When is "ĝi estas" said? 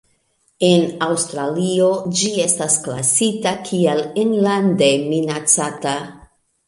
2.21-2.77